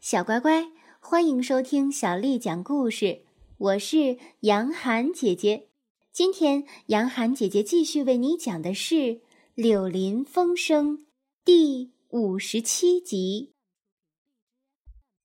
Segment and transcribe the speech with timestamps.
[0.00, 3.20] 小乖乖，欢迎收听小丽讲故事。
[3.58, 5.68] 我是杨涵姐姐。
[6.10, 8.94] 今天，杨涵姐姐继续为你讲的是
[9.54, 10.96] 《柳林风声》
[11.44, 13.52] 第五十七集。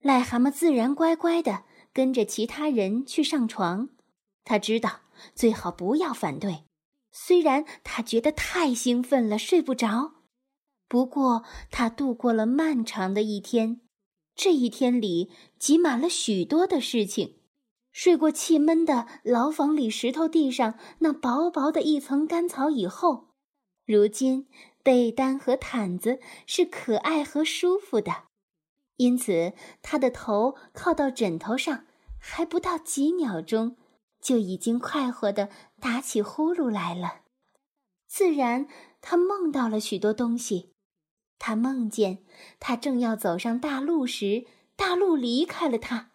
[0.02, 1.64] 癞蛤蟆自然乖乖的
[1.94, 3.92] 跟着其他人去上床。
[4.44, 5.04] 他知道
[5.34, 6.66] 最好不要反对，
[7.14, 10.16] 虽然他觉得太兴奋了，睡不着。
[10.90, 13.80] 不过，他度过了漫长的一天。
[14.36, 17.38] 这一天里挤满了许多的事情。
[17.92, 23.30] 睡过气闷的牢房里石头地上那薄薄的一层干草以后，
[23.86, 24.50] 如今
[24.84, 28.26] 被单和毯子是可爱和舒服的，
[28.98, 31.86] 因此他的头靠到枕头上，
[32.20, 33.78] 还不到几秒钟，
[34.22, 37.22] 就已经快活的打起呼噜来了。
[38.06, 38.68] 自然，
[39.00, 40.75] 他梦到了许多东西。
[41.38, 42.20] 他梦见，
[42.60, 44.46] 他正要走上大路时，
[44.76, 46.12] 大路离开了他，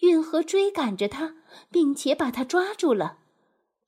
[0.00, 1.36] 运河追赶着他，
[1.70, 3.18] 并且把他抓住了。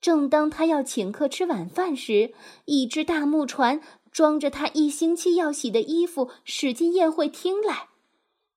[0.01, 2.33] 正当他要请客吃晚饭时，
[2.65, 7.89] 一只大木船装着他一星期要洗的衣服驶进宴会厅来。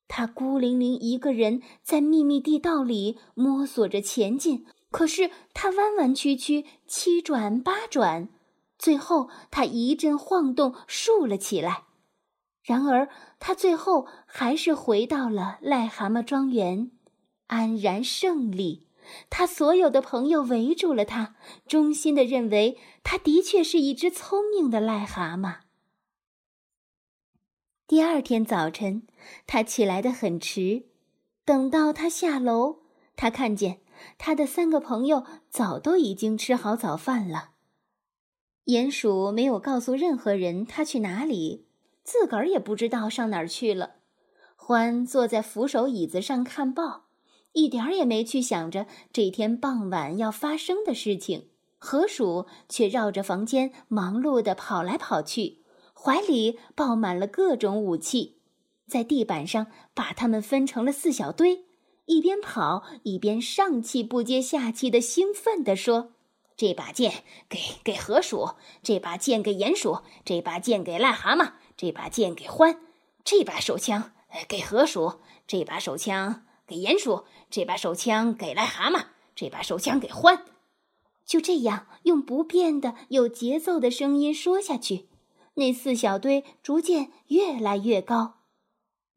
[0.09, 8.29] 他孤零零一个人在秘密地道里摸索着前进，可是他弯弯曲曲，七转八转，
[8.79, 11.85] 最后他一阵晃动，竖了起来。
[12.65, 16.91] 然而，他最后还是回到了癞蛤蟆庄园，
[17.49, 18.89] 安然胜利。
[19.29, 25.57] 他所有的朋友围住了他，衷心的认为他的确是一只聪明的癞蛤蟆。
[27.87, 29.07] 第二天早晨，
[29.47, 30.87] 他起来的很迟。
[31.45, 32.79] 等到他下楼，
[33.15, 33.83] 他看见
[34.17, 37.51] 他的三个朋友早都已经吃好早饭了。
[38.65, 41.64] 鼹鼠没有告诉任何人他去哪里。
[42.05, 43.95] 自个儿也不知道上哪儿去了。
[44.55, 47.07] 欢坐在扶手椅子上看报，
[47.53, 51.49] 一点儿也没去想着这天傍晚要发生的事情。
[51.79, 55.63] 河鼠却绕着房间忙碌地跑来跑去，
[55.93, 58.39] 怀里抱满了各种武器，
[58.87, 61.67] 在地板上把它们分成了四小堆，
[62.07, 66.13] 一边跑一边上气不接下气地兴奋地说
[66.57, 72.81] ：“这把剑给给河鼠，这把剑给鼹鼠，这把剑给癞蛤蟆。”这把剑给欢，
[73.25, 74.13] 这把手枪
[74.49, 80.45] 给河鼠，这把手枪给鼹鼠，这把手枪给癞蛤蟆，这把手枪给欢。
[81.25, 85.09] 就这样，用不变的、有节奏的声音说下去。
[85.55, 88.35] 那四小堆逐渐越来越高。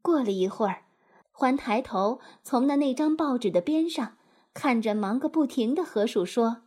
[0.00, 0.84] 过了一会儿，
[1.32, 4.16] 欢抬头从那那张报纸的边上
[4.54, 6.62] 看着忙个不停的河鼠，说：“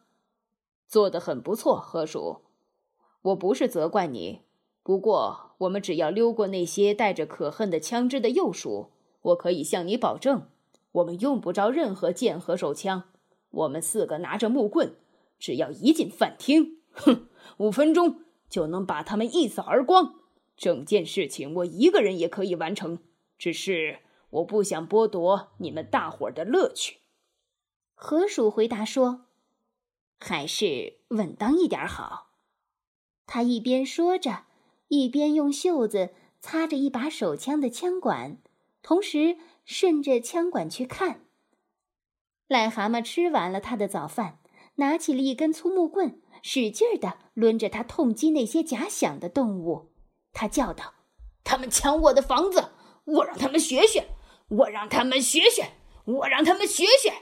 [0.87, 2.41] 做得很不错，河鼠。
[3.21, 4.41] 我不是责怪你。”
[4.83, 8.89] 不过，我们只要溜过那些带着可恨的枪支的幼鼠，
[9.21, 10.47] 我可以向你保证，
[10.93, 13.03] 我们用不着任何剑和手枪。
[13.51, 14.95] 我们四个拿着木棍，
[15.37, 17.27] 只要一进饭厅，哼，
[17.57, 20.15] 五分钟就能把他们一扫而光。
[20.57, 22.97] 整件事情我一个人也可以完成，
[23.37, 23.99] 只是
[24.31, 26.97] 我不想剥夺你们大伙的乐趣。
[27.93, 29.25] 河鼠回答说
[30.19, 32.31] ：“还是稳当一点好。”
[33.27, 34.45] 他一边说着。
[34.91, 36.09] 一边用袖子
[36.41, 38.41] 擦着一把手枪的枪管，
[38.83, 41.21] 同时顺着枪管去看。
[42.49, 44.39] 癞蛤蟆吃完了他的早饭，
[44.75, 49.93] 拿起了一根粗木棍，使劲儿地抡着它痛击那些假想的动物。
[50.33, 50.95] 他叫道
[51.45, 52.73] ：“他们抢我的房子，
[53.05, 54.09] 我让他们学学！
[54.49, 55.71] 我让他们学学！
[56.03, 57.13] 我让他们学学！”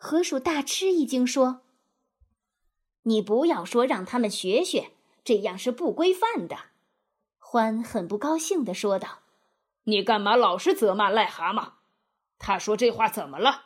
[0.00, 1.60] 河鼠大吃一惊，说
[3.04, 4.92] ：“你不要说让他们学学。”
[5.24, 6.56] 这样是不规范的，
[7.38, 9.20] 欢很不高兴的说道
[9.84, 11.72] ：“你干嘛老是责骂癞蛤蟆？
[12.38, 13.62] 他说这话怎么了？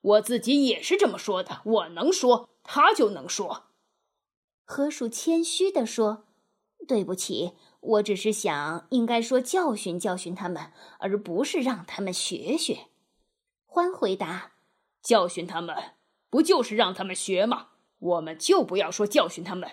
[0.00, 1.62] 我自己也是这么说的。
[1.64, 3.64] 我能说，他就能说。”
[4.64, 6.28] 河鼠谦虚的说
[6.86, 12.86] ：“对不起，我只是想应该说教训教训他们，而不是让他们学学。”
[13.66, 14.52] 欢回答
[15.02, 15.76] ：“教训他们，
[16.30, 17.70] 不就是让他们学吗？
[17.98, 19.68] 我们就不要说教训他们。”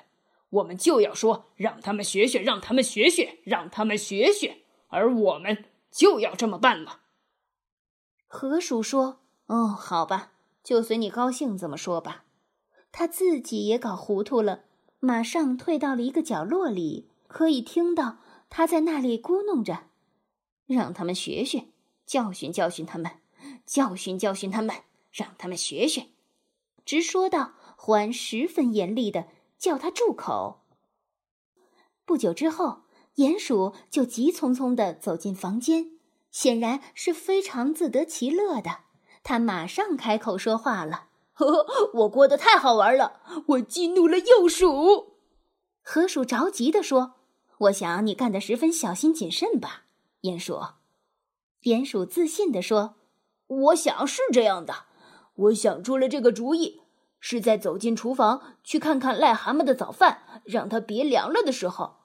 [0.50, 7.02] 我们就要说，让他们学学，让他们学学，让他们学学，而我们就要这么办了。
[8.28, 10.32] 河鼠说：“哦，好吧，
[10.64, 12.24] 就随你高兴，怎么说吧。”
[12.92, 14.64] 他自己也搞糊涂了，
[15.00, 19.88] 马上退到了一个角落里，可以听到他在那里咕哝着
[20.66, 21.66] ：“让他们学学，
[22.06, 23.12] 教训教训他们，
[23.66, 24.76] 教训教训他们，
[25.12, 26.08] 让他们学学。”
[26.86, 29.28] 直说道，还十分严厉的。
[29.58, 30.64] 叫他住口。
[32.06, 32.84] 不久之后，
[33.16, 35.98] 鼹鼠就急匆匆地走进房间，
[36.32, 38.82] 显然是非常自得其乐的。
[39.24, 45.16] 他马上开口说话了：“呵呵，我过得太好玩了，我激怒了鼬鼠。”
[45.84, 47.16] 河鼠着急地说
[47.60, 49.84] ：“我想你干得十分小心谨慎吧？”
[50.24, 50.62] 鼹鼠，
[51.64, 52.96] 鼹鼠自信地说
[53.48, 54.86] ：“我想是这样的。
[55.36, 56.82] 我想出了这个主意。”
[57.20, 61.98] 是在走进厨房去看看癞蛤蟆的早饭，让它别凉了的时候，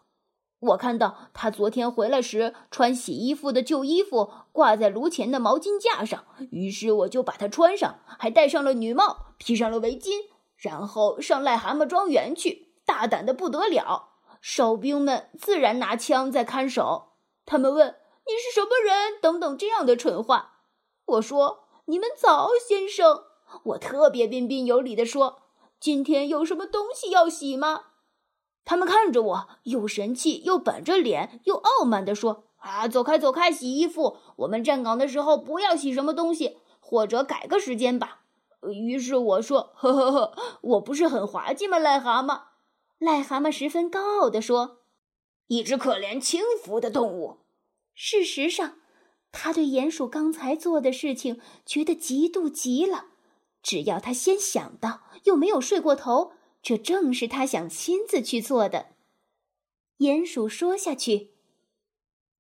[0.61, 10.11] 我看到他昨天回来时穿洗衣服的旧衣服挂在炉前的毛巾架上，于是我就把它穿上，还戴上了女帽，披上了围巾，
[10.57, 14.11] 然后上癞蛤蟆庄园去，大胆的不得了。
[14.41, 17.13] 哨兵们自然拿枪在看守，
[17.45, 20.61] 他们问你是什么人等等这样的蠢话。
[21.05, 23.32] 我说你们早，先生。
[23.65, 25.43] 我特别彬彬有礼地说
[25.81, 27.83] ：“今天有什么东西要洗吗？”
[28.65, 34.19] 他们看着我，又神气又板着脸，又傲慢地说：“啊，走开，走开，洗衣服！
[34.37, 38.21] 我们站岗的时候不要洗什么东西，或者改个时间吧。”
[38.73, 42.43] 于是我说：“呵呵呵，我不是很滑稽吗？”癞蛤蟆，
[43.01, 44.83] 癞蛤蟆十分高傲地说
[45.49, 47.39] ：“一只可怜轻浮的动物。”
[47.93, 48.77] 事实上，
[49.33, 53.07] 他对鼹鼠刚才做的事情觉得嫉妒极了。
[53.63, 58.87] 只要他先想到，又没有睡过头，这正是他想亲自去做的。
[59.99, 61.31] 鼹鼠说下去：“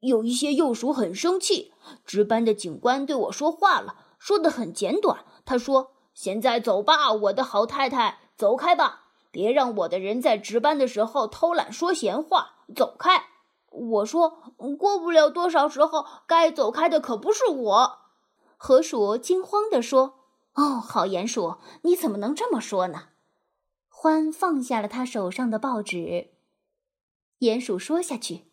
[0.00, 1.72] 有一些幼鼠很生气，
[2.04, 5.24] 值班的警官对我说话了，说的很简短。
[5.44, 13.26] 他说：‘现在走吧，我的好太太，走开吧，别让我的人在值班的时候偷懒说闲话，走开。’
[13.70, 14.38] 我说
[14.76, 17.98] ：‘过不了多少时候，该走开的可不是我。’
[18.58, 20.18] 河鼠惊慌地说。”
[20.54, 23.04] 哦，好，鼹鼠，你怎么能这么说呢？
[23.88, 26.28] 欢放下了他手上的报纸。
[27.38, 28.44] 鼹鼠说下去：“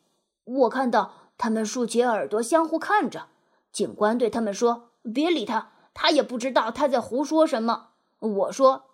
[0.46, 3.28] 我看到他们竖起耳朵相互看着。
[3.72, 8.86] 警官对他们说：‘别理他，他也不知道他在胡说什么。’我说：‘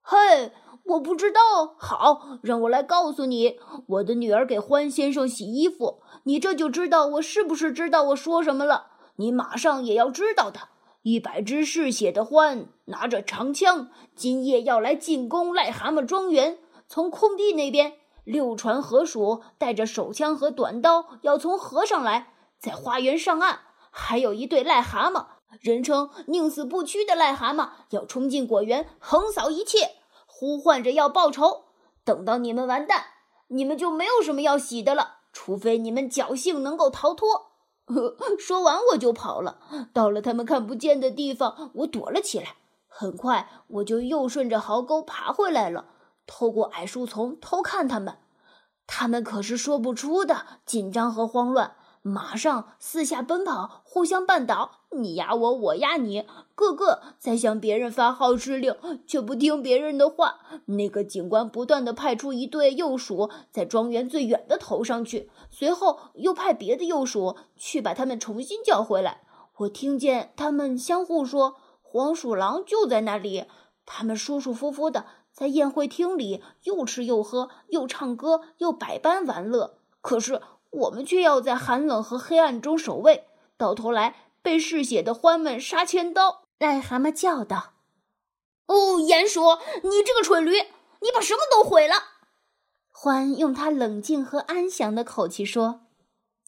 [0.00, 0.52] 嘿，
[0.84, 1.74] 我不知道。
[1.78, 3.58] 好，让我来告诉你，
[3.88, 8.92] 我的女儿给欢先生洗衣服，你这就知道我是不是知道我说什么了。
[9.16, 10.68] 你马上也要知道的。’”
[11.06, 16.58] 一百只嗜血的獾拿着长枪，今夜要来进攻癞蛤蟆庄园。
[16.88, 17.92] 从空地那边，
[18.24, 23.60] 六船河鼠带着手枪和短刀要从河上来，在花园上岸。
[23.92, 25.26] 还有一对癞蛤蟆，
[25.60, 29.92] 人称宁死不屈的癞蛤蟆，要冲进果园，横扫一切，
[30.26, 31.66] 呼唤着要报仇。
[32.02, 33.04] 等到你们完蛋，
[33.46, 37.52] 你们就没有什么要洗的了，除非你们侥幸能够逃脱。
[38.38, 39.58] 说完，我就跑了。
[39.92, 42.56] 到了他们看不见的地方，我躲了起来。
[42.88, 45.86] 很快，我就又顺着壕沟爬回来了，
[46.26, 48.18] 透过矮树丛偷看他们。
[48.86, 51.76] 他们可是说不出的紧张和慌乱。
[52.06, 56.24] 马上四下奔跑，互相绊倒，你压我，我压你，
[56.54, 58.76] 个个在向别人发号施令，
[59.08, 60.38] 却不听别人的话。
[60.66, 69.22] 那个警官不断的派出一队幼鼠在庄园最远的头上去，随后又派别的幼鼠去把他们重新叫回来。
[69.56, 73.46] 我听见他们相互说：“黄鼠狼就在那里。”
[73.84, 79.78] 他们舒舒服服的在宴会厅里又吃又喝，又唱歌，又百般玩乐。
[80.00, 80.40] 可是。
[80.76, 83.24] 我们却要在寒冷和黑暗中守卫，
[83.56, 86.42] 到头来被嗜血的獾们杀千刀。
[86.58, 87.74] 癞蛤蟆叫道
[88.68, 89.40] ：“哦，鼹鼠，
[89.82, 90.52] 你这个蠢驴，
[91.00, 91.94] 你把什么都毁了。”
[92.92, 95.86] 獾用他冷静和安详的口气说：“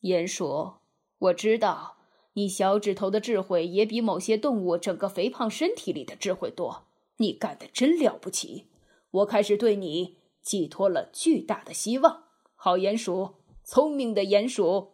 [0.03, 0.75] 鼹鼠，
[1.19, 1.97] 我知道
[2.35, 6.85] 你小指头的智慧也比某些动物整个肥胖身体里的智慧多。
[7.17, 8.69] 你干得真了不起，
[9.11, 12.25] 我开始对你寄托了巨大的希望。
[12.55, 13.37] 好，鼹鼠。”
[13.71, 14.93] 聪明的鼹鼠，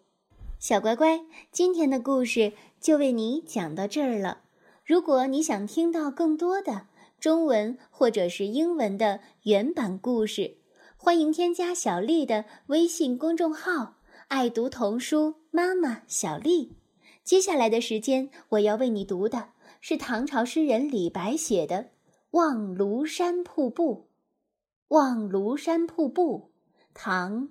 [0.59, 1.21] 小乖乖，
[1.53, 4.41] 今天的故事就为你讲到这儿了。
[4.85, 6.89] 如果你想听到更多的
[7.21, 10.57] 中文或者是英文的原版故事，
[10.97, 16.75] 欢迎添加小丽的微信公众号“爱读童书妈妈小丽”。
[17.23, 19.51] 接下来的时间，我要为你读的
[19.81, 21.77] 是唐朝诗人李白写的
[22.33, 24.09] 《望庐山瀑布》。
[24.97, 26.51] 望庐山瀑布，
[26.93, 27.51] 唐。